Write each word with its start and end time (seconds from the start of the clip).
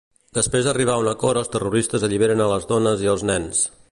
Després 0.35 0.63
d'arribar 0.67 0.93
a 0.93 1.01
un 1.03 1.09
acord 1.11 1.41
els 1.41 1.51
terroristes 1.57 2.07
alliberen 2.09 2.43
a 2.47 2.51
les 2.55 2.67
dones 2.75 3.07
i 3.07 3.13
els 3.15 3.29
nens. 3.33 3.63